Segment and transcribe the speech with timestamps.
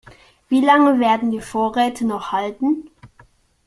[0.49, 2.89] Wie lange werden die Vorräte noch halten?